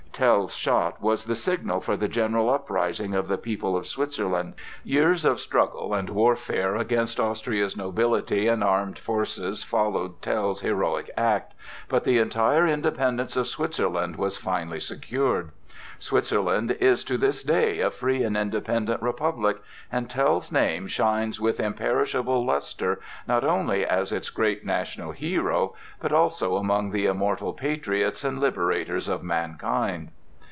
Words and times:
Tell's 0.13 0.53
shot 0.53 1.01
was 1.01 1.25
the 1.25 1.33
signal 1.33 1.79
for 1.79 1.97
the 1.97 2.07
general 2.09 2.51
uprising 2.51 3.15
of 3.15 3.27
the 3.27 3.39
people 3.39 3.75
of 3.75 3.87
Switzerland. 3.87 4.53
Years 4.83 5.25
of 5.25 5.39
struggle 5.39 5.95
and 5.95 6.11
warfare 6.11 6.75
against 6.75 7.19
Austria's 7.19 7.75
nobility 7.75 8.47
and 8.47 8.63
armed 8.63 8.99
forces 8.99 9.63
followed 9.63 10.21
Tell's 10.21 10.61
heroic 10.61 11.09
act, 11.17 11.55
but 11.89 12.03
the 12.03 12.19
entire 12.19 12.67
independence 12.67 13.35
of 13.35 13.47
Switzerland 13.47 14.17
was 14.17 14.37
finally 14.37 14.81
secured. 14.81 15.49
Switzerland 15.97 16.71
is 16.79 17.03
to 17.03 17.15
this 17.15 17.43
day 17.43 17.79
a 17.79 17.91
free 17.91 18.23
and 18.23 18.35
independent 18.35 18.99
republic, 19.03 19.57
and 19.91 20.09
Tell's 20.09 20.51
name 20.51 20.87
shines 20.87 21.39
with 21.39 21.59
imperishable 21.59 22.43
lustre 22.43 22.99
not 23.27 23.43
only 23.43 23.85
as 23.85 24.11
its 24.11 24.31
great 24.31 24.65
national 24.65 25.11
hero, 25.11 25.75
but 25.99 26.11
also 26.11 26.55
among 26.55 26.89
the 26.89 27.05
immortal 27.05 27.53
patriots 27.53 28.23
and 28.23 28.39
liberators 28.39 29.07
of 29.07 29.21
mankind. 29.21 30.09